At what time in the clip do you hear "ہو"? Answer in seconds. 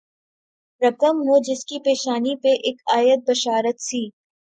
1.27-1.37